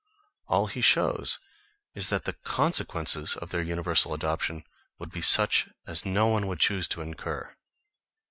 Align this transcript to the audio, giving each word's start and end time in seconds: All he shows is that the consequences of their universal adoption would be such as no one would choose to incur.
All 0.47 0.65
he 0.65 0.81
shows 0.81 1.37
is 1.93 2.09
that 2.09 2.25
the 2.25 2.33
consequences 2.33 3.35
of 3.35 3.51
their 3.51 3.61
universal 3.61 4.15
adoption 4.15 4.63
would 4.97 5.11
be 5.11 5.21
such 5.21 5.69
as 5.85 6.05
no 6.07 6.25
one 6.25 6.47
would 6.47 6.59
choose 6.59 6.87
to 6.87 7.01
incur. 7.01 7.55